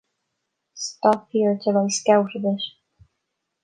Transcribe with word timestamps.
Stop 0.73 1.27
here 1.29 1.59
till 1.63 1.77
I 1.77 1.87
scout 1.89 2.31
a 2.35 2.39
bit. 2.39 2.63